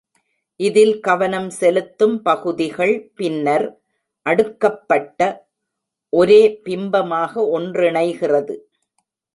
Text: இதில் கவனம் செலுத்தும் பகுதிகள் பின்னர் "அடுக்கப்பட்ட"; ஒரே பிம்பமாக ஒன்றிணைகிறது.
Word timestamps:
இதில் 0.59 0.93
கவனம் 0.99 1.49
செலுத்தும் 1.49 2.15
பகுதிகள் 2.21 2.95
பின்னர் 3.15 3.67
"அடுக்கப்பட்ட"; 4.25 5.19
ஒரே 6.13 6.41
பிம்பமாக 6.65 7.33
ஒன்றிணைகிறது. 7.51 8.55